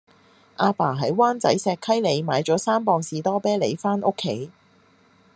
[0.57, 4.49] 亞爸喺灣仔石溪里買左三磅士多啤梨返屋企